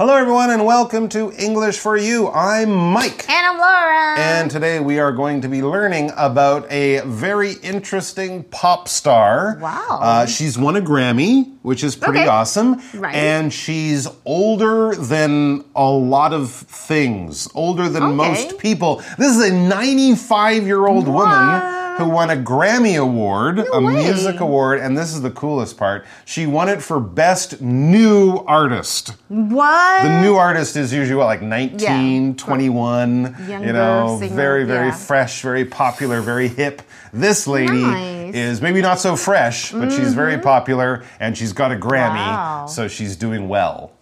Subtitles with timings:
[0.00, 2.30] Hello, everyone, and welcome to English for You.
[2.30, 3.28] I'm Mike.
[3.28, 4.18] And I'm Laura.
[4.18, 9.58] And today we are going to be learning about a very interesting pop star.
[9.60, 9.98] Wow.
[10.00, 12.28] Uh, she's won a Grammy, which is pretty Okay.
[12.28, 12.80] awesome.
[12.94, 13.14] Right.
[13.14, 18.14] And she's older than a lot of things, older than Okay.
[18.14, 19.02] most people.
[19.18, 21.62] This is a 95 year old woman
[21.98, 23.92] who won a Grammy Award, a way.
[24.04, 26.06] music award, and this is the coolest part.
[26.24, 29.12] She won it for Best New Artist.
[29.28, 30.02] what?
[30.04, 32.32] The new artist is usually what, like 19, Yeah.
[32.36, 34.94] 21, you know, singer, very, very yeah.
[34.94, 36.80] fresh, very popular, very hip.
[37.12, 38.34] This lady Nice.
[38.34, 40.42] is maybe not so fresh, but she's very mm-hmm.
[40.42, 42.66] popular and she's got a Grammy, Wow.
[42.66, 43.92] so she's doing well.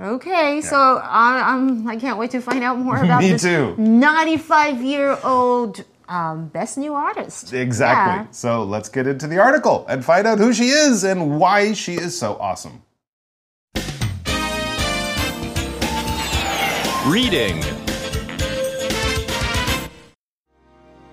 [0.00, 3.74] Okay, so I, I'm, I can't wait to find out more about Me this too.
[3.76, 7.52] 95 year old um, best new artist.
[7.52, 8.28] Exactly.
[8.30, 11.94] So let's get into the article and find out who she is and why she
[11.96, 12.82] is so awesome.
[17.06, 17.62] Reading.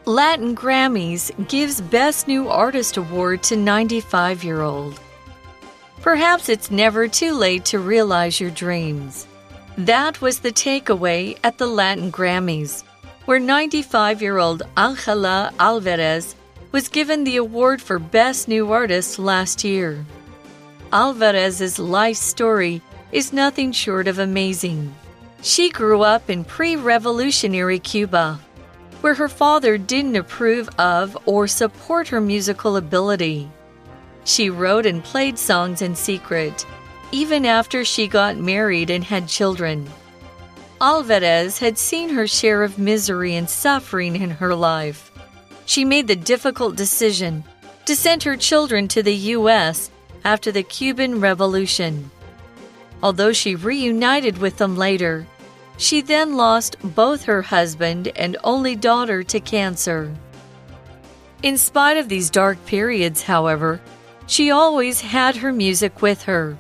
[0.06, 5.00] Latin Grammys gives Best New Artist Award to 95 year old.
[6.06, 9.26] Perhaps it's never too late to realize your dreams.
[9.76, 12.84] That was the takeaway at the Latin Grammys,
[13.26, 16.36] where 95 year old Angela Alvarez
[16.72, 20.06] was given the award for Best New Artist last year.
[20.94, 24.94] Alvarez's life story is nothing short of amazing.
[25.42, 28.40] She grew up in pre revolutionary Cuba,
[29.02, 33.50] where her father didn't approve of or support her musical ability.
[34.26, 36.66] She wrote and played songs in secret,
[37.12, 39.88] even after she got married and had children.
[40.82, 45.12] Alvarez had seen her share of misery and suffering in her life.
[45.66, 47.44] She made the difficult decision
[47.86, 49.90] to send her children to the U.S.
[50.26, 52.10] after the Cuban Revolution.
[53.04, 55.28] Although she reunited with them later,
[55.78, 60.14] she then lost both her husband and only daughter to cancer.
[61.44, 63.80] In spite of these dark periods, however,
[64.28, 66.58] she always had her music with her.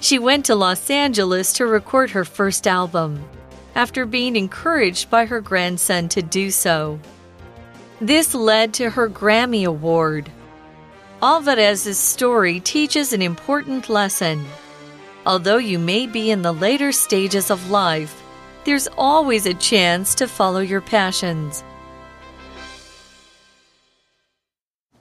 [0.00, 3.24] She went to Los Angeles to record her first album,
[3.74, 7.00] after being encouraged by her grandson to do so.
[8.00, 10.30] This led to her Grammy Award.
[11.22, 14.44] Alvarez's story teaches an important lesson.
[15.24, 18.22] Although you may be in the later stages of life,
[18.64, 21.64] there's always a chance to follow your passions.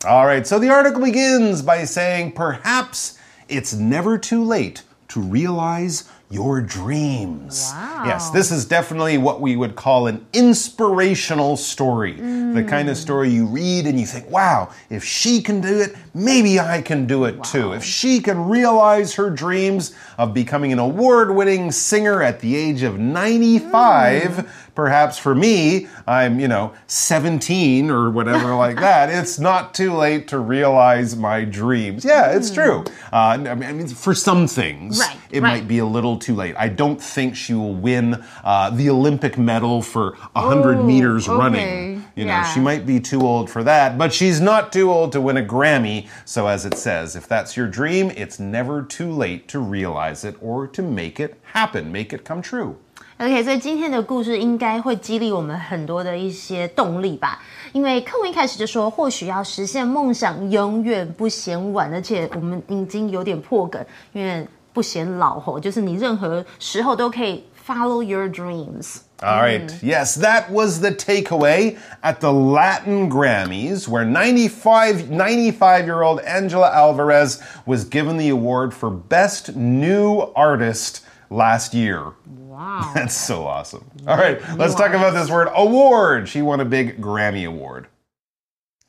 [0.06, 6.10] All right, so the article begins by saying perhaps it's never too late to realize
[6.30, 7.70] your dreams.
[7.72, 8.04] Wow.
[8.06, 12.14] Yes, this is definitely what we would call an inspirational story.
[12.14, 15.96] The kind of story you read and you think, wow, if she can do it,
[16.14, 17.74] maybe I can do it too.
[17.74, 22.82] If she can realize her dreams of becoming an award winning singer at the age
[22.82, 29.74] of 95, perhaps for me, I'm, you know, 17 or whatever like that, it's not
[29.74, 32.04] too late to realize my dreams.
[32.06, 32.84] Yeah, it's true.
[33.12, 35.60] Uh, I mean, I mean, for some things, Right, it right.
[35.60, 36.56] might be a little too late.
[36.58, 41.38] I don't think she will win uh, the Olympic medal for 100 Ooh, meters okay.
[41.38, 42.06] running.
[42.16, 42.44] You know, Yeah.
[42.54, 45.44] she might be too old for that, but she's not too old to win a
[45.44, 46.08] Grammy.
[46.26, 50.36] So, as it says, if that's your dream, it's never too late to realize it
[50.42, 52.78] or to make it happen, make it come true.
[53.23, 57.43] OK，所以今天的故事应该会激励我们很多的一些动力吧。
[57.73, 68.99] 因为课文一开始就说，或许要实现梦想永远不嫌晚，而且我们已经有点破梗，因为不嫌老吼，就是你任何时候都可以 follow your dreams。
[69.21, 69.69] All right.
[69.83, 76.71] Yes, that was the takeaway at the Latin Grammys, where 95, 95 year old Angela
[76.73, 81.01] Alvarez was given the award for Best New Artist
[81.34, 82.14] last year.
[82.26, 82.92] Wow.
[82.96, 83.90] That's so awesome.
[84.08, 86.30] All right, let's talk about this word award.
[86.30, 87.88] She won a big Grammy Award.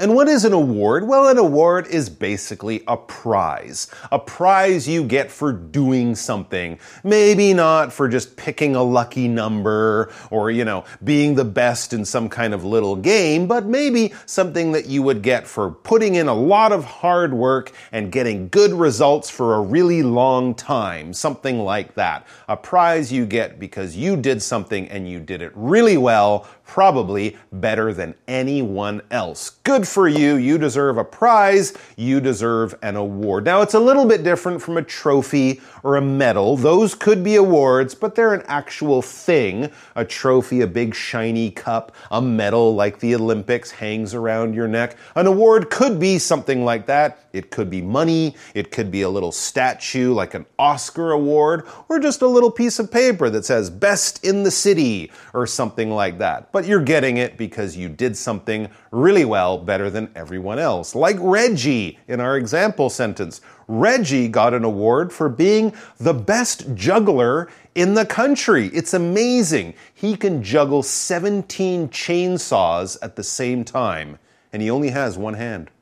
[0.00, 1.06] And what is an award?
[1.06, 3.88] Well, an award is basically a prize.
[4.10, 6.81] A prize you get for doing something.
[7.05, 12.04] Maybe not for just picking a lucky number or, you know, being the best in
[12.04, 16.27] some kind of little game, but maybe something that you would get for putting in
[16.27, 21.13] a lot of hard work and getting good results for a really long time.
[21.13, 22.27] Something like that.
[22.48, 27.37] A prize you get because you did something and you did it really well, probably
[27.53, 29.51] better than anyone else.
[29.65, 30.37] Good for you.
[30.37, 31.72] You deserve a prize.
[31.97, 33.45] You deserve an award.
[33.45, 36.57] Now, it's a little bit different from a trophy or a medal.
[36.57, 39.71] Those could be awards, but they're an actual thing.
[39.95, 44.97] A trophy, a big shiny cup, a medal like the Olympics hangs around your neck.
[45.15, 47.19] An award could be something like that.
[47.33, 48.37] It could be money.
[48.55, 52.78] It could be a little statue like an Oscar award or just a little piece
[52.78, 56.53] of paper that says best in the city or something like that.
[56.54, 60.95] But you're getting it because you did something really well, better than everyone else.
[60.95, 63.41] Like Reggie in our example sentence.
[63.66, 68.68] Reggie got an award for being the best juggler in the country.
[68.68, 69.74] It's amazing.
[69.95, 74.21] He can juggle 17 chainsaws at the same time,
[74.53, 75.72] and he only has one hand.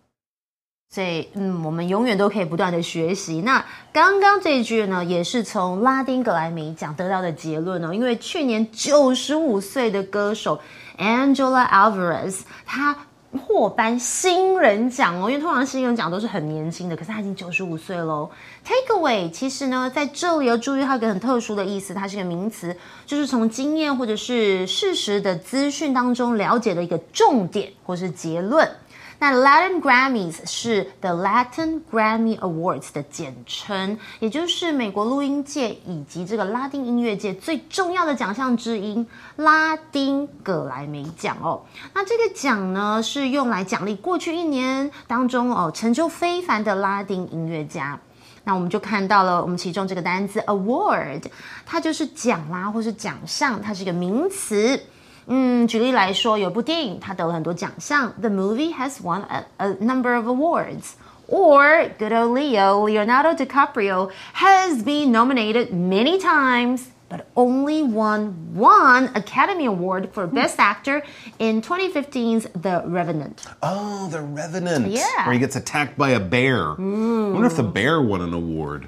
[0.94, 3.40] 所以，嗯，我们永远都可以不断的学习。
[3.40, 7.94] 那刚刚这一句呢，也是从拉丁格莱美奖得到的结论哦。
[7.94, 10.60] 因为去年九十五岁的歌手
[10.98, 12.94] Angela Alvarez，她
[13.30, 15.30] 获颁新人奖哦。
[15.30, 18.30] 因为通常新人奖都是很年轻的，可是她已经九十五岁喽。
[18.62, 28.70] Takeaway，其实呢，在这里要注意它一个很特殊的意思，它是一个名词，就是从经验或者是事实的资讯当中了解的一个重点或是结论。
[29.22, 39.06] 那 Latin Grammys 是 The Latin Grammy Awards 的简称，也就是美国录音界以及这个拉丁音乐界最重要的奖项之一——
[39.38, 41.62] 拉丁葛莱美奖哦。
[41.94, 48.00] 那这个奖呢，是用来奖励过去一年当中哦成就非凡的拉丁音乐家。
[48.42, 51.22] 那我们就看到了，我们其中这个单词 award，
[51.64, 54.82] 它就是奖啦，或是奖项，它是一个名词。
[55.27, 60.93] 嗯，举例来说，有部电影它得了很多奖项，The movie has won a, a number of awards.
[61.27, 69.09] Or good old Leo, Leonardo DiCaprio has been nominated many times, but only won one
[69.13, 71.03] Academy Award for Best Actor
[71.37, 73.43] in 2015's The Revenant.
[73.61, 74.87] Oh, the Revenant.
[74.87, 75.25] Yeah.
[75.25, 76.71] Where he gets attacked by a bear.
[76.71, 78.87] I wonder if the bear won an award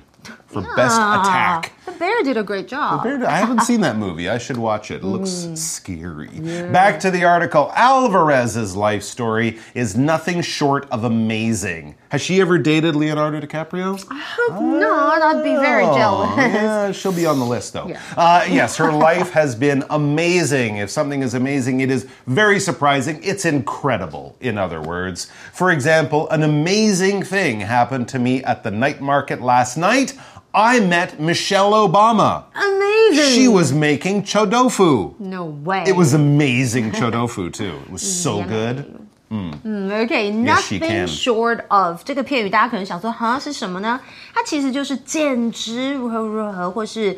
[0.55, 1.73] for best attack.
[1.85, 3.03] The bear did a great job.
[3.03, 4.29] The Bear- I haven't seen that movie.
[4.29, 4.97] I should watch it.
[5.03, 6.29] It looks scary.
[6.73, 7.71] Back to the article.
[7.75, 11.97] Alvarez's life story is nothing short of amazing.
[12.09, 14.03] Has she ever dated Leonardo DiCaprio?
[14.11, 15.21] I hope not.
[15.23, 16.37] I'd be very Oh, jealous.
[16.37, 17.89] yeah, she'll be on the list though.
[17.89, 18.01] Yeah.
[18.17, 20.77] Uh, yes, her life has been amazing.
[20.79, 23.21] If something is amazing, it is very surprising.
[23.23, 25.29] It's incredible, in other words.
[25.53, 30.15] For example, an amazing thing happened to me at the night market last night.
[30.54, 32.44] I met Michelle Obama.
[32.56, 33.36] Amazing.
[33.36, 35.14] She was making chodofu.
[35.20, 35.84] No way.
[35.86, 37.76] It was amazing chodofu too.
[37.86, 38.50] It was so Yummy.
[38.50, 38.86] good.
[39.32, 41.08] Okay, Yes, she nothing can.
[41.08, 44.00] short of 这个片语，大家可能想说，哈是什么呢？
[44.34, 47.16] 它其实就是简直如何如何，或是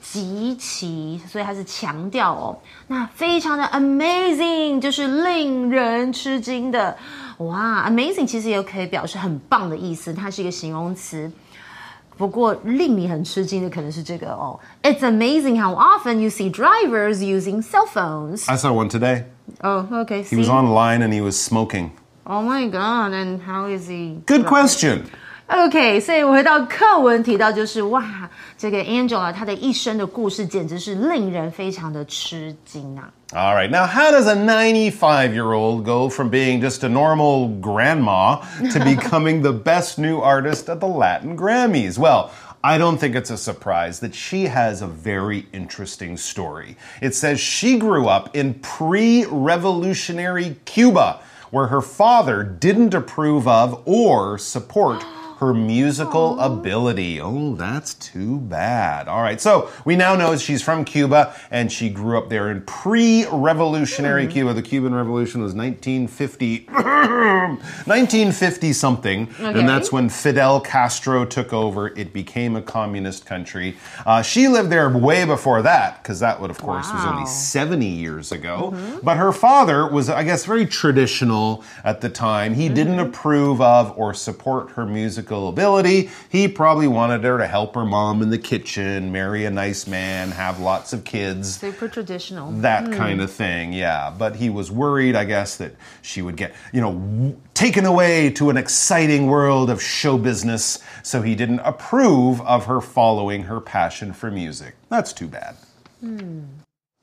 [0.00, 2.58] 极其，所以它是强调哦。
[2.88, 6.96] 那非常的 amazing，就是令人吃惊的。
[7.38, 11.30] 哇，amazing 其实也可以表示很棒的意思，它是一个形容词。
[12.16, 14.58] 不过令你很吃惊的可能是这个哦。
[14.82, 18.48] It's amazing how often you see drivers using cell phones.
[18.50, 19.24] I saw one today.
[19.62, 20.22] Oh, okay.
[20.22, 21.90] He was online and he was smoking.
[22.24, 23.12] Oh my god!
[23.12, 24.22] And how is he?
[24.26, 25.10] Good question.
[25.48, 28.02] OK，所以我回到课文提到，就是哇，
[28.56, 33.10] 这个 Angela 她的一生的故事简直是令人非常的吃惊啊！
[33.34, 37.48] All right, now how does a 95 year old go from being just a normal
[37.60, 38.36] grandma
[38.72, 41.98] to becoming the best new artist at the Latin Grammys?
[41.98, 42.30] Well,
[42.62, 46.76] I don't think it's a surprise that she has a very interesting story.
[47.02, 53.82] It says she grew up in pre revolutionary Cuba, where her father didn't approve of
[53.84, 55.04] or support
[55.39, 57.21] her musical ability.
[57.21, 59.07] Oh, that's too bad.
[59.07, 62.61] All right, so we now know she's from Cuba and she grew up there in
[62.61, 64.31] pre revolutionary hmm.
[64.31, 64.53] Cuba.
[64.53, 66.65] The Cuban Revolution was 1950.
[66.65, 69.59] 1950 something, Okay.
[69.59, 71.89] and that's when Fidel Castro took over.
[71.89, 73.77] It became a communist country.
[74.05, 77.85] Uh, she lived there way before that, because that would, of course, was only 70
[77.85, 78.71] years ago.
[78.73, 78.99] Mm-hmm.
[79.03, 82.55] But her father was, I guess, very traditional at the time.
[82.55, 82.73] He mm-hmm.
[82.73, 84.85] didn't approve of or support her
[85.27, 86.09] musical ability.
[86.29, 90.31] He probably wanted her to help her mom in the kitchen, marry a nice man,
[90.31, 91.59] have lots of kids.
[91.59, 92.51] Super traditional.
[92.61, 92.93] that hmm.
[92.93, 94.13] kind of thing yeah.
[94.17, 98.29] But he was worried i guess that she would get you know w- taken away
[98.31, 100.79] to an exciting world of show business.
[101.03, 104.75] So he didn't approve of her following her passion for music.
[104.89, 105.55] That's too bad
[105.99, 106.43] hmm.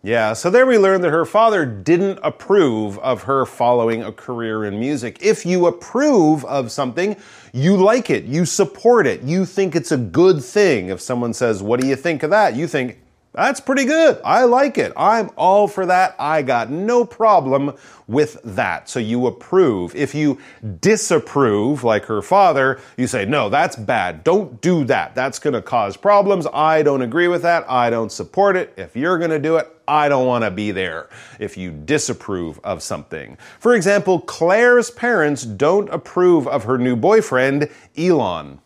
[0.05, 4.67] Yeah, so there we learned that her father didn't approve of her following a career
[4.67, 5.17] in music.
[5.23, 7.17] If you approve of something,
[7.55, 10.91] you like it, you support it, you think it's a good thing.
[10.91, 12.55] If someone says, What do you think of that?
[12.55, 12.99] You think,
[13.33, 14.21] That's pretty good.
[14.27, 14.93] I like it.
[14.95, 16.17] I'm all for that.
[16.19, 17.73] I got no problem
[18.07, 18.91] with that.
[18.91, 19.97] So you approve.
[19.97, 20.39] If you
[20.81, 24.23] disapprove, like her father, you say, no, that's bad.
[24.23, 25.15] Don't do that.
[25.15, 26.47] That's going to cause problems.
[26.53, 27.69] I don't agree with that.
[27.71, 28.75] I don't support it.
[28.77, 31.09] If you're going to do it, I don't want to be there.
[31.39, 33.39] If you disapprove of something.
[33.61, 38.61] For example, Claire's parents don't approve of her new boyfriend, Elon.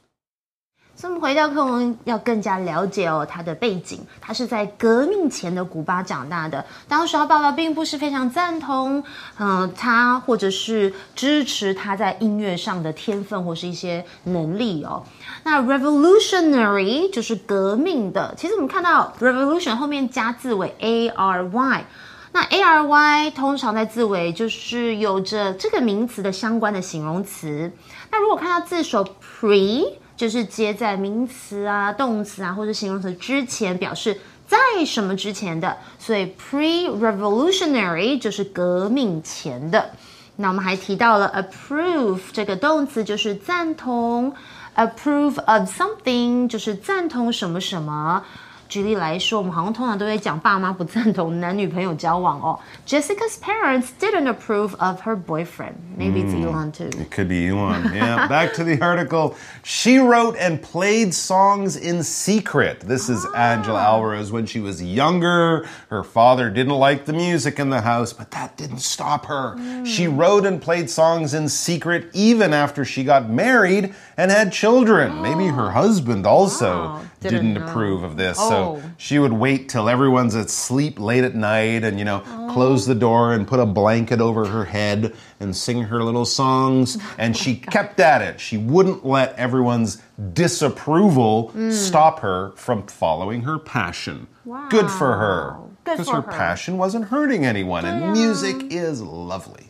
[1.01, 4.05] 所以我们回到课文，要更加了解哦他的背景。
[4.21, 9.01] 他是在革命前的古巴长大的，当时他爸爸并不是非常赞同，
[9.39, 15.05] 嗯，他或者是支持他在音乐上的天分或是一些能力哦。
[15.45, 21.85] 那 revolutionary 就是革命的，其实我们看到 revolution 后面加字尾 a r y，
[22.33, 27.71] 那 a r y 通常在字尾就是有着这个名词的相关的形容词。
[28.11, 29.93] 那如果看到字首 pre。
[30.19, 39.91] 就是接在名词啊、动词啊或者形容词之前，表示在什么之前的，所以 pre-revolutionary 就是革命前的。
[40.37, 44.35] 那我们还提到了 approve 这个动词，就是赞同
[44.75, 48.25] ，approve of something 就是赞同什么什么。
[48.70, 52.58] 举例来说，我们好像通常都会讲爸妈不赞同男女朋友交往哦。
[52.88, 55.76] Jessica's parents didn't approve of her boyfriend.
[55.96, 56.90] Maybe it's Elon too.
[57.00, 57.94] It could be Elon.
[57.94, 58.28] Yeah.
[58.28, 59.36] Back to the article.
[59.62, 62.80] She wrote and played songs in secret.
[62.80, 65.68] This is Angela Alvarez when she was younger.
[65.90, 69.56] Her father didn't like the music in the house, but that didn't stop her.
[69.86, 75.22] She wrote and played songs in secret even after she got married and had children.
[75.22, 77.02] Maybe her husband also Wow.
[77.21, 78.39] didn't, Didn't approve of this.
[78.41, 78.49] Oh.
[78.81, 82.21] So she would wait till everyone's asleep late at night and, you know,
[82.53, 86.97] close the door and put a blanket over her head and sing her little songs.
[87.19, 88.41] And she kept at it.
[88.41, 90.01] She wouldn't let everyone's
[90.33, 91.73] disapproval mm.
[91.73, 94.29] stop her from following her passion.
[94.45, 94.69] Wow.
[94.69, 95.57] Good for her.
[95.85, 96.33] Good Because for her her.
[96.33, 97.85] passion wasn't hurting anyone.
[97.85, 99.65] And music is lovely.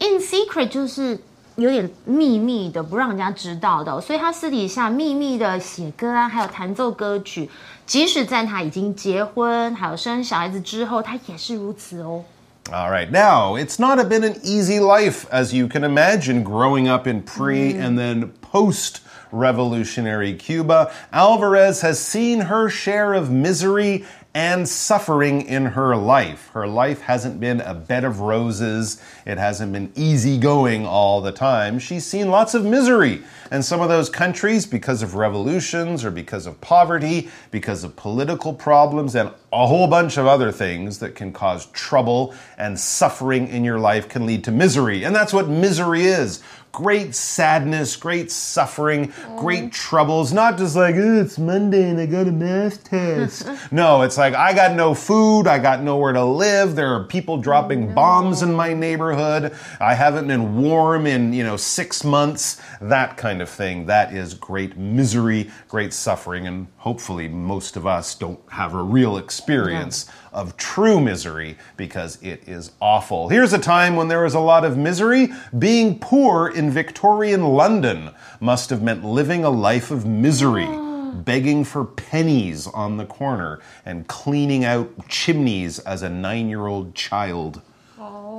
[0.00, 1.20] In secret 就是
[1.61, 7.49] 有点秘密的，不让人家知道的哦、所以他私底下秘密的写歌啊，还有弹奏歌曲，
[7.85, 12.23] 即使在他已经结婚还有生小孩子之后，他也是如此哦。
[12.69, 17.07] All right, now it's not been an easy life, as you can imagine, growing up
[17.07, 18.97] in pre and then post
[19.31, 20.91] revolutionary Cuba.
[21.11, 24.03] Alvarez has seen her share of misery
[24.34, 26.48] and suffering in her life.
[26.54, 31.32] Her life hasn't been a bed of roses, it hasn't been easy going all the
[31.32, 31.78] time.
[31.78, 33.22] She's seen lots of misery.
[33.50, 38.54] And some of those countries, because of revolutions or because of poverty, because of political
[38.54, 43.64] problems, and a whole bunch of other things that can cause trouble and suffering in
[43.64, 45.04] your life can lead to misery.
[45.04, 50.32] And that's what misery is great sadness, great suffering, great troubles.
[50.32, 53.46] Not just like, "Oh, it's Monday and I got a math test.
[53.72, 57.36] no, it's like, I got no food, I got nowhere to live, there are people
[57.36, 63.16] dropping bombs in my neighborhood, I haven't been warm in, you know, six months, that
[63.16, 63.86] kind of thing.
[63.86, 69.18] That is great misery, great suffering, and hopefully most of us don't have a real
[69.18, 73.28] experience of true misery because it is awful.
[73.28, 75.32] Here's a time when there was a lot of misery.
[75.58, 80.68] Being poor in Victorian London must have meant living a life of misery.
[81.12, 86.94] Begging for pennies on the corner and cleaning out chimneys as a nine year old
[86.94, 87.60] child.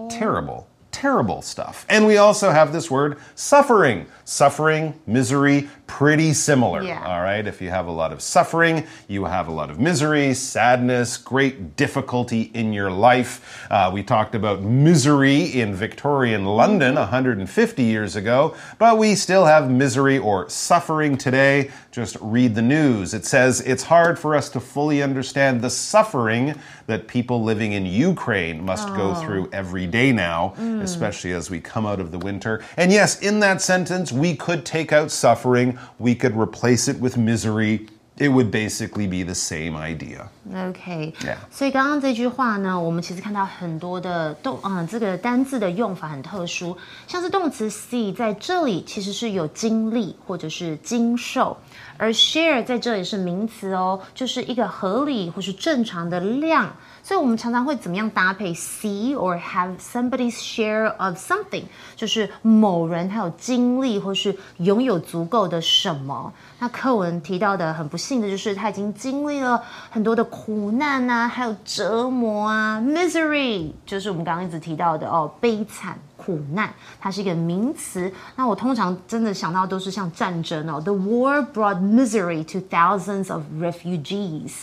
[0.10, 1.86] Terrible, terrible stuff.
[1.90, 4.06] And we also have this word suffering.
[4.24, 6.82] Suffering, misery, pretty similar.
[6.82, 7.06] Yeah.
[7.06, 7.46] All right.
[7.46, 11.76] If you have a lot of suffering, you have a lot of misery, sadness, great
[11.76, 13.68] difficulty in your life.
[13.70, 19.70] Uh, we talked about misery in Victorian London 150 years ago, but we still have
[19.70, 21.70] misery or suffering today.
[21.92, 23.14] Just read the news.
[23.14, 26.56] It says it's hard for us to fully understand the suffering
[26.88, 31.86] that people living in Ukraine must go through every day now, especially as we come
[31.86, 32.64] out of the winter.
[32.78, 37.17] And yes, in that sentence, we could take out suffering, we could replace it with
[37.17, 37.87] misery.
[38.21, 40.27] It would basically be the same idea.
[40.53, 41.37] OK， Yeah.
[41.53, 46.77] 所以刚刚这句话呢，我们其实看到很多的动，嗯，这个单字的用法很特殊，
[47.07, 51.57] 像是动词 see 在这里其实是有经历或者是经受，
[51.97, 56.75] 而 share 在这里是名词哦，就是一个合理或是正常的量。
[57.04, 61.66] 所以我们常常会怎么样搭配 see or have somebody's share of something，
[61.98, 66.32] 就是某人他有经历或是拥有足够的什么。
[66.60, 75.98] 那课文提到的很不幸的就是他已经经历了很多的苦难啊，还有折磨啊，misery 就是我们刚刚一直提到的哦，悲惨。
[76.16, 78.10] 苦难，它是一个名词。
[78.38, 84.54] 那我通常真的想到都是像战争哦，The war brought misery to thousands of refugees。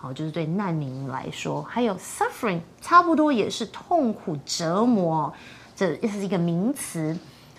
[0.00, 5.30] 好，就是对难民来说，还有 suffering，差不多也是痛苦折磨，
[5.76, 7.14] 这也是一个名词。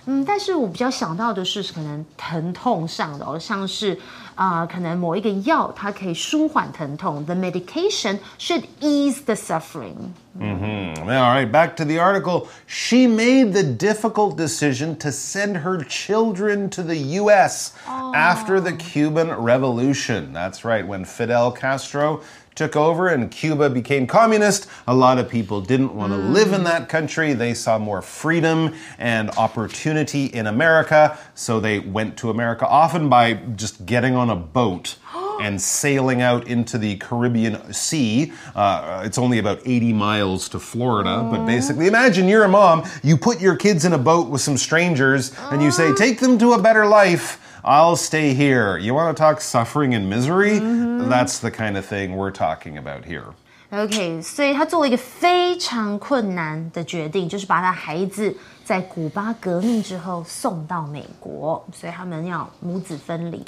[0.08, 3.98] 嗯，但是我比较想到的是，可能疼痛上的哦，像是
[4.36, 10.12] 啊、可能某一个药它可以舒缓疼痛，the medication should ease the suffering。
[10.38, 12.46] All right, back to the article.
[12.66, 17.72] She made the difficult decision to send her children to the U.S.
[17.86, 20.32] after the Cuban Revolution.
[20.34, 22.20] That's right, when Fidel Castro
[22.55, 26.63] took over and Cuba became communist, a lot of people didn't want to live in
[26.65, 27.33] that country.
[27.33, 33.33] They saw more freedom and opportunity in America, so they went to America often by
[33.33, 34.97] just getting on a boat
[35.41, 38.31] and sailing out into the Caribbean Sea.
[38.53, 43.17] Uh, it's only about 80 miles to Florida, but basically, imagine you're a mom, you
[43.17, 46.53] put your kids in a boat with some strangers, and you say, Take them to
[46.53, 47.40] a better life.
[47.62, 48.78] I'll stay here.
[48.78, 50.58] You want to talk suffering and misery?
[50.58, 53.24] That's the kind of thing we're talking about here.
[53.70, 58.32] OK，所以他做了一个非常困难的决定，就是把他孩子
[58.64, 63.44] 在古巴革命之后送到美国，所以他们要母子分离。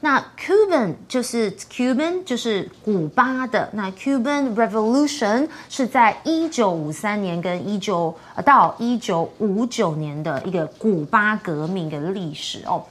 [0.00, 12.82] 那 Cuban 就是 Cuban 就是古巴的，那 Cuban Revolution 是在一九五三年跟一九呃到一九五九年的一个古巴革命的历史哦。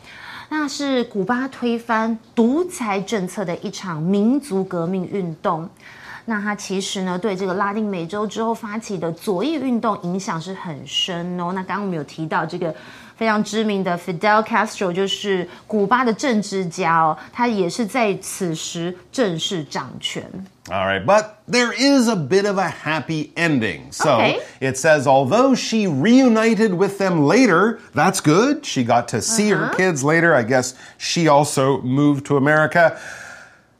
[0.54, 5.66] 那是古巴推翻独裁政策的一场民族革命运动。
[6.26, 11.52] 那它其实呢，对这个拉丁美洲之后发起的左翼运动影响是很深哦。
[11.54, 12.72] 那刚刚我们有提到这个
[13.21, 20.23] 非常知名的 Fidel Castro，就是古巴的政治家哦，他也是在此时正式掌权。
[20.69, 23.91] All right, but there is a bit of a happy ending.
[23.91, 24.39] So Okay.
[24.59, 28.65] it says, although she reunited with them later, that's good.
[28.65, 30.35] She got to see her kids later.
[30.35, 32.97] I guess she also moved to America.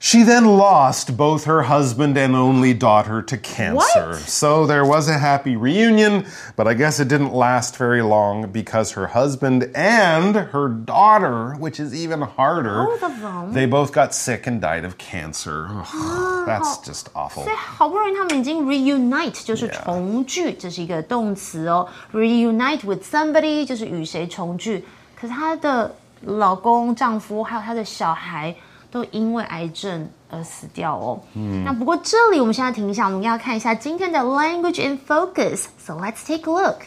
[0.02, 4.10] She then lost both her husband and only daughter to cancer.
[4.12, 4.30] What?
[4.30, 8.92] So there was a happy reunion, but I guess it didn't last very long because
[8.92, 13.54] her husband and her daughter, which is even harder, Both of them?
[13.54, 15.66] they both got sick and died of cancer.
[15.68, 17.44] Ugh, that's just awful.
[17.44, 21.88] 所以好不容易他们已经 reunite，就是重聚这是一个动词哦。
[22.14, 24.86] reunite with somebody 就是与谁重聚，
[25.20, 28.56] 可是她的老公、丈夫还有她的小孩
[28.93, 31.19] 都因为癌症而死掉哦。
[31.35, 35.65] 嗯那不过这里我们现在停一下，我们要看一下今天的 language in focus。
[35.79, 36.83] So let's take a look。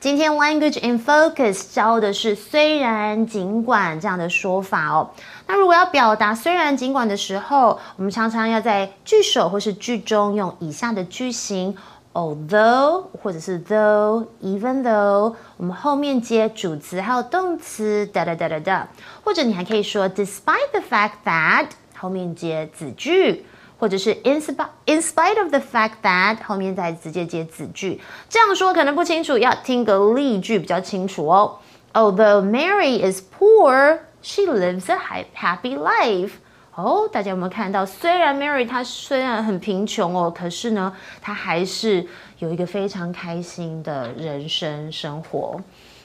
[0.00, 5.10] 今天 language in focus 教的是虽然尽管这样的说法哦。
[5.46, 11.76] 那如果要表达虽然尽管的时候，我们常常要在句首或是句中用以下的句型
[12.13, 18.87] ：although 或者是 though、even though，我们后面接主词还有动词哒哒哒哒哒，
[19.23, 23.45] 或者你还可以说 despite the fact that 后面接子句。
[23.79, 31.59] 或者是 in spite in spite of the fact that 后面再直接接子句，这样说可能不清楚，要听个例句比较清楚哦。
[31.93, 36.31] Although Mary is poor, she lives a hi- happy life.
[36.74, 37.84] 哦，大家有没有看到？
[37.84, 42.06] 虽然 Mary 她虽然很贫穷哦，可是呢，她还是
[42.38, 45.60] 有一个非常开心的人生生活。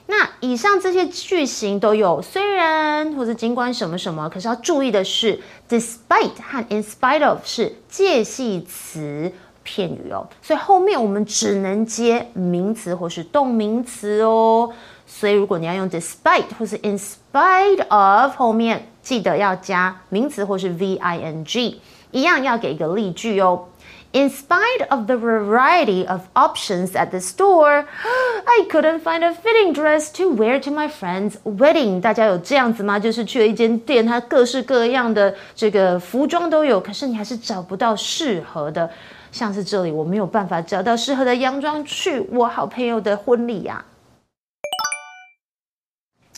[0.08, 9.32] 那以上这些句型都有虽然或者尽管什么什么，可是要注意的是，despite 和 in spite of 是介系词
[9.64, 14.74] 片语哦，所以后面我们只能接名词或是动名词哦。
[15.06, 21.76] 所以如果你要用 despite 或是 in spite of 后面，记得要加名词或是 ving，
[22.12, 23.64] 一样要给一个例句哦。
[24.12, 27.86] In spite of the variety of options at the store,
[28.44, 32.02] I couldn't find a fitting dress to wear to my friend's wedding.
[32.02, 33.00] 大家有这样子吗？
[33.00, 38.90] 就是去了一间店，它各式各样的这个服装都有，可是你还是找不到适合的。
[39.32, 43.86] 像是这里，我没有办法找到适合的洋装去我好朋友的婚礼呀、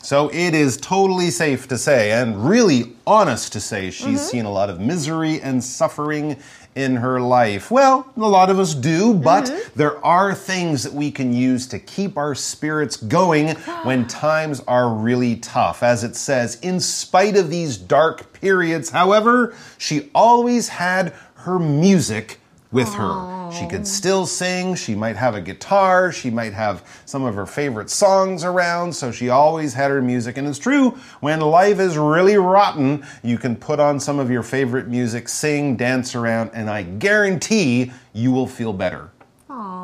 [0.10, 4.16] So it is totally safe to say, and really honest to say, she's mm-hmm.
[4.18, 6.38] seen a lot of misery and suffering
[6.74, 7.70] in her life.
[7.70, 9.78] Well, a lot of us do, but mm-hmm.
[9.78, 13.50] there are things that we can use to keep our spirits going
[13.84, 15.84] when times are really tough.
[15.84, 22.39] As it says, in spite of these dark periods, however, she always had her music
[22.72, 23.50] with her.
[23.52, 27.48] She could still sing, she might have a guitar, she might have some of her
[27.48, 30.38] favorite songs around, so she always had her music.
[30.38, 34.44] And it's true, when life is really rotten, you can put on some of your
[34.44, 39.10] favorite music, sing, dance around, and I guarantee you will feel better.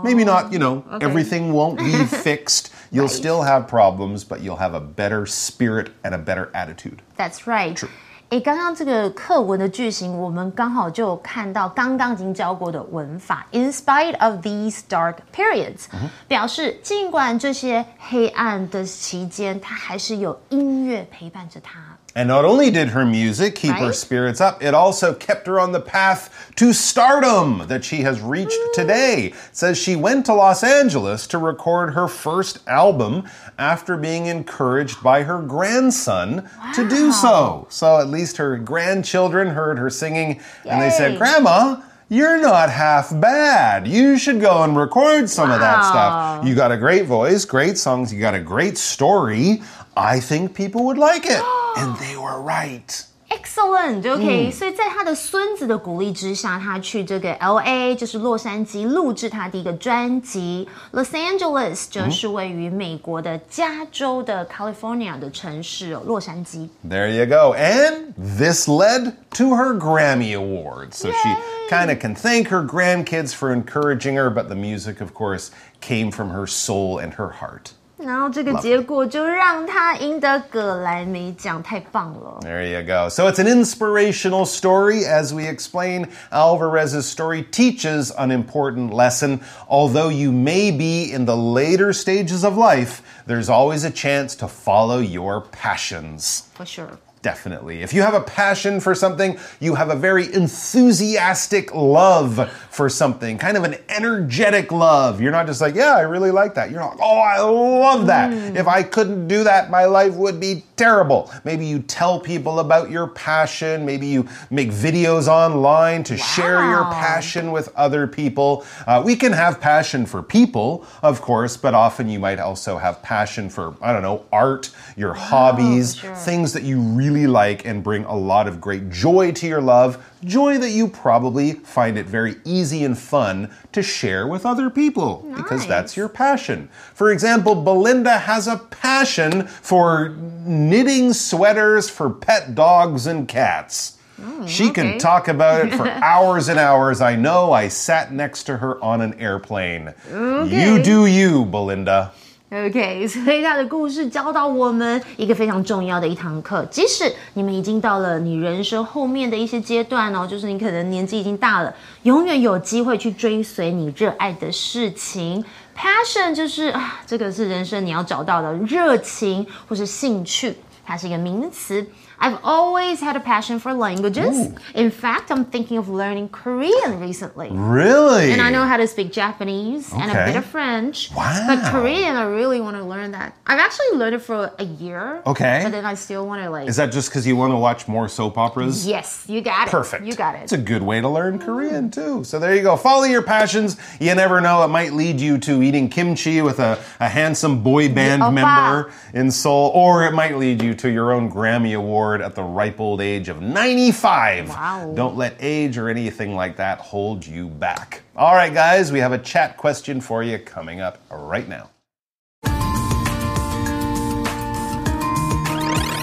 [0.04, 2.72] Maybe not, you know, everything won't be fixed.
[2.92, 3.16] You'll Right.
[3.16, 7.02] still have problems, but you'll have a better spirit and a better attitude.
[7.18, 7.82] That's right.
[8.30, 13.46] 诶，刚刚这个课文的句型，我们刚好就有看到刚刚已经教过的文法。
[13.52, 15.86] In spite of these dark periods，、
[16.28, 21.95] 表示尽管这些黑暗的期间，他还是有音乐陪伴着他。
[22.18, 25.82] And not only did her music keep her spirits up, it also kept her on the
[25.82, 29.34] path to stardom that she has reached today.
[29.34, 35.04] It says she went to Los Angeles to record her first album after being encouraged
[35.04, 37.68] by her grandson to do so.
[37.70, 43.10] So at least her grandchildren heard her singing and they said, Grandma, you're not half
[43.20, 43.88] bad.
[43.88, 46.46] You should go and record some of that stuff.
[46.48, 49.62] You got a great voice, great songs, you got a great story.
[49.95, 51.43] I think people would like it.
[51.77, 53.05] and they were right.
[53.33, 60.69] Excellent, OK、所以在他的孙子的鼓励之下，他去这个 L A，就是洛杉矶录制他第一个专辑。
[60.93, 66.69] Los Angeles 则是位于美国的加州的 California 的城市哦，洛杉矶。
[66.85, 67.55] There you go.
[67.55, 70.93] And this led to her Grammy Award.
[70.93, 71.37] So she
[71.71, 76.11] kind of can thank her grandkids for encouraging her, but the music, of course, came
[76.11, 77.75] from her soul and her heart.
[78.03, 82.39] 然后这个结果就让他赢得葛莱美奖，太棒了。
[82.41, 83.11] There you go.
[83.11, 85.05] So it's an inspirational story.
[85.05, 89.41] As we explain, Alvarez's story teaches an important lesson.
[89.69, 94.49] Although you may be in the later stages of life, there's always a chance to
[94.49, 96.45] follow your passions.
[96.55, 96.99] For sure.
[97.26, 97.82] Definitely.
[97.82, 103.40] If you have a passion for something, you have a very enthusiastic love for something,
[103.40, 105.20] kind of an energetic love.
[105.20, 106.70] You're not just like, yeah, I really like that.
[106.70, 108.30] You're not, oh, I love that.
[108.30, 108.56] Mm.
[108.58, 111.32] If I couldn't do that, my life would be terrible.
[111.44, 113.86] Maybe you tell people about your passion.
[113.86, 118.66] Maybe you make videos online to share your passion with other people.
[118.86, 123.02] Uh, we can have passion for people, of course, but often you might also have
[123.02, 126.16] passion for, I don't know, art, your hobbies, sure.
[126.16, 130.04] things that you really like and bring a lot of great joy to your love,
[130.26, 135.26] joy that you probably find it very easy and fun to share with other people
[135.36, 136.68] because that's your passion.
[136.94, 143.98] For example, Belinda has a passion for knitting sweaters for pet dogs and cats.
[144.22, 147.02] Oh, she can talk about it for hours and hours.
[147.02, 149.94] I know I sat next to her on an airplane.
[150.10, 152.12] You do you, Belinda.
[152.56, 156.64] OK， 所以他的故事教导我们一个非常重要的一堂课。
[156.72, 165.44] 即使你们已经到了你人生后面的一些阶段哦，就是你可能年纪已经大了，永远有机会去追随你热爱的事情。
[165.76, 171.86] Passion 就是啊，这个是人生你要找到的热情或是兴趣，它是一个名词。
[172.20, 174.52] I've always had a passion for languages.
[174.74, 177.50] In fact, I'm thinking of learning Korean recently.
[177.52, 178.32] Really?
[178.32, 181.12] And I know how to speak Japanese and a bit of French.
[181.12, 181.46] Wow.
[181.48, 183.38] But Korean, I really want to learn that.
[183.46, 185.22] I've actually learned it for a year.
[185.26, 185.62] Okay.
[185.64, 186.68] But then I still want to like.
[186.68, 188.88] Is that just because you want to watch more soap operas?
[188.88, 189.72] yes, you got it.
[189.72, 190.06] Perfect.
[190.06, 190.44] You got it.
[190.44, 192.24] It's a good way to learn Korean too.
[192.24, 192.78] So there you go.
[192.78, 193.78] Follow your passions.
[194.00, 194.64] You never know.
[194.64, 199.32] It might lead you to eating kimchi with a, a handsome boy band member in
[199.32, 203.02] Seoul, or it might lead you to your own Grammy Award at the ripe old
[203.02, 204.50] age of 95.
[204.50, 204.94] Wow.
[204.96, 208.04] Don't let age or anything like that hold you back.
[208.16, 211.72] All right, guys, we have a chat question for you coming up right now.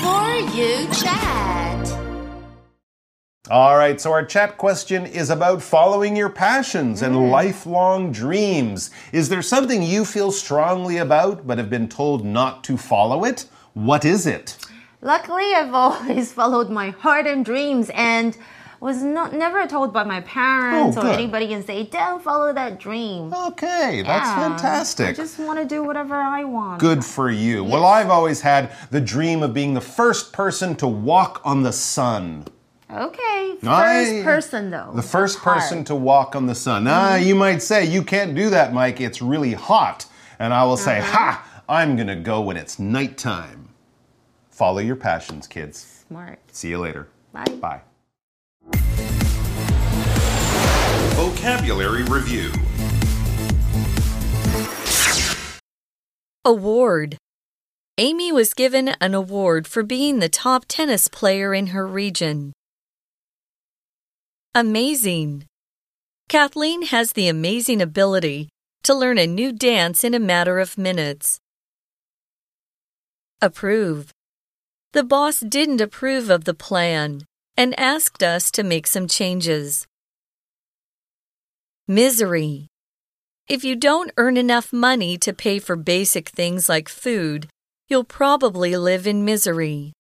[0.02, 1.32] For you chat.
[3.50, 7.30] All right, so our chat question is about following your passions and mm.
[7.30, 8.90] lifelong dreams.
[9.12, 13.46] Is there something you feel strongly about but have been told not to follow it?
[13.74, 14.56] What is it?
[15.02, 18.36] Luckily, I've always followed my heart and dreams and
[18.80, 22.80] was not never told by my parents Oh, or anybody and say, don't follow that
[22.80, 23.32] dream.
[23.32, 24.48] Okay, that's Yeah.
[24.48, 25.08] fantastic.
[25.08, 26.80] I just want to do whatever I want.
[26.80, 27.62] Good for you.
[27.62, 31.72] Well, I've always had the dream of being the first person to walk on the
[31.72, 32.46] sun.
[32.92, 33.56] Okay.
[33.62, 34.90] First I- person though.
[34.94, 35.58] The first Hard.
[35.58, 36.86] person to walk on the sun.
[36.88, 39.00] Ah, you might say, you can't do that, Mike.
[39.00, 40.06] It's really hot.
[40.40, 43.62] And I will say, ha, I'm going to go when it's nighttime.
[44.62, 46.05] Follow your passions, kids.
[46.07, 46.38] Smart.
[46.53, 47.09] See you later.
[47.33, 47.46] Bye.
[47.61, 47.81] Bye.
[51.16, 52.53] Vocabulary Review
[56.44, 57.16] Award.
[57.98, 62.53] Amy was given an award for being the top tennis player in her region.
[64.55, 65.46] Amazing.
[66.29, 68.48] Kathleen has the amazing ability
[68.85, 71.40] to learn a new dance in a matter of minutes.
[73.40, 74.12] Approve.
[74.92, 77.24] The boss didn't approve of the plan
[77.57, 79.87] and asked us to make some changes.
[81.88, 82.68] Misery.
[83.48, 87.48] If you don't earn enough money to pay for basic things like food,
[87.88, 89.94] you'll probably live in misery.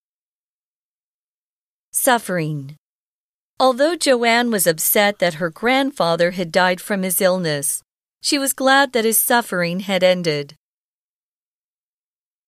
[1.92, 2.76] Suffering.
[3.58, 7.82] Although Joanne was upset that her grandfather had died from his illness,
[8.20, 10.54] she was glad that his suffering had ended.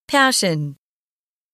[0.09, 0.76] Passion.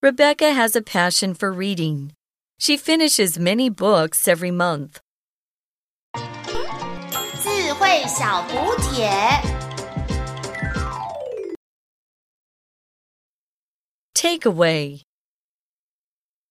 [0.02, 2.14] Rebecca has a passion for reading.
[2.60, 5.00] She finishes many books every month.
[7.42, 9.10] 智慧小补帖。
[14.14, 15.02] Takeaway.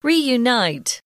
[0.03, 1.01] Reunite.